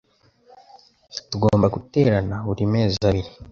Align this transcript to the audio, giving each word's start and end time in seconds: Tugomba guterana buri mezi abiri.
Tugomba 1.29 1.65
guterana 1.75 2.35
buri 2.47 2.63
mezi 2.73 2.97
abiri. 3.09 3.29